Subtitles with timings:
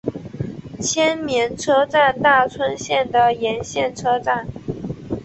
[0.79, 4.47] 千绵车站大村线的沿线车站。